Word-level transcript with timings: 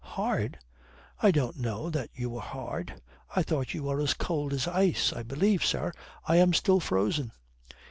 "Hard? 0.15 0.57
I 1.21 1.29
don't 1.29 1.57
know 1.59 1.91
that 1.91 2.09
you 2.15 2.31
were 2.31 2.41
hard. 2.41 2.99
I 3.35 3.43
thought 3.43 3.75
you 3.75 3.83
were 3.83 3.99
as 4.01 4.15
cold 4.15 4.51
as 4.51 4.67
ice. 4.67 5.13
I 5.13 5.21
believe, 5.21 5.63
sir, 5.63 5.91
I 6.27 6.37
am 6.37 6.53
still 6.55 6.79
frozen." 6.79 7.31